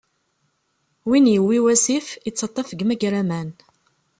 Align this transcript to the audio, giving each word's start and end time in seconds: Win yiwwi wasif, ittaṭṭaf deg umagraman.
Win 1.09 1.25
yiwwi 1.33 1.57
wasif, 1.65 2.07
ittaṭṭaf 2.29 2.67
deg 2.73 2.81
umagraman. 2.83 3.49